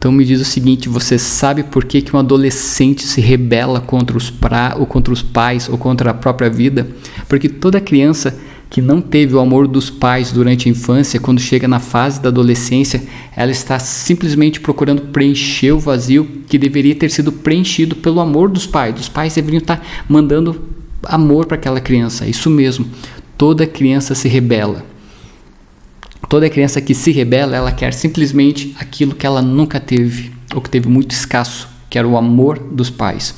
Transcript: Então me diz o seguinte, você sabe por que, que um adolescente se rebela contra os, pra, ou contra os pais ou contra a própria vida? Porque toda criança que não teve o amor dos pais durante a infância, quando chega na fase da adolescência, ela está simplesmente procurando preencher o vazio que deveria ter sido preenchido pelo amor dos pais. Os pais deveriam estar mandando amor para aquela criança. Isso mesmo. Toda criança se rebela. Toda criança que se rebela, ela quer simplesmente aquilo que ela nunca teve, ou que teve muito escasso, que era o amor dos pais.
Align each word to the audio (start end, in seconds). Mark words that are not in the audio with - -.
Então 0.00 0.12
me 0.12 0.24
diz 0.24 0.40
o 0.40 0.44
seguinte, 0.44 0.88
você 0.88 1.18
sabe 1.18 1.64
por 1.64 1.84
que, 1.84 2.00
que 2.00 2.14
um 2.14 2.20
adolescente 2.20 3.04
se 3.04 3.20
rebela 3.20 3.80
contra 3.80 4.16
os, 4.16 4.30
pra, 4.30 4.76
ou 4.78 4.86
contra 4.86 5.12
os 5.12 5.22
pais 5.22 5.68
ou 5.68 5.76
contra 5.76 6.12
a 6.12 6.14
própria 6.14 6.48
vida? 6.48 6.86
Porque 7.28 7.48
toda 7.48 7.80
criança 7.80 8.38
que 8.70 8.80
não 8.80 9.00
teve 9.00 9.34
o 9.34 9.40
amor 9.40 9.66
dos 9.66 9.90
pais 9.90 10.30
durante 10.30 10.68
a 10.68 10.70
infância, 10.70 11.18
quando 11.18 11.40
chega 11.40 11.66
na 11.66 11.80
fase 11.80 12.20
da 12.20 12.28
adolescência, 12.28 13.02
ela 13.34 13.50
está 13.50 13.76
simplesmente 13.80 14.60
procurando 14.60 15.02
preencher 15.08 15.72
o 15.72 15.80
vazio 15.80 16.24
que 16.46 16.58
deveria 16.58 16.94
ter 16.94 17.10
sido 17.10 17.32
preenchido 17.32 17.96
pelo 17.96 18.20
amor 18.20 18.48
dos 18.48 18.68
pais. 18.68 19.00
Os 19.00 19.08
pais 19.08 19.34
deveriam 19.34 19.58
estar 19.58 19.84
mandando 20.08 20.62
amor 21.02 21.46
para 21.46 21.56
aquela 21.56 21.80
criança. 21.80 22.24
Isso 22.24 22.48
mesmo. 22.48 22.86
Toda 23.36 23.66
criança 23.66 24.14
se 24.14 24.28
rebela. 24.28 24.84
Toda 26.28 26.50
criança 26.50 26.80
que 26.80 26.94
se 26.94 27.10
rebela, 27.10 27.56
ela 27.56 27.72
quer 27.72 27.94
simplesmente 27.94 28.76
aquilo 28.78 29.14
que 29.14 29.26
ela 29.26 29.40
nunca 29.40 29.80
teve, 29.80 30.30
ou 30.54 30.60
que 30.60 30.68
teve 30.68 30.86
muito 30.86 31.12
escasso, 31.12 31.68
que 31.88 31.98
era 31.98 32.06
o 32.06 32.18
amor 32.18 32.58
dos 32.58 32.90
pais. 32.90 33.34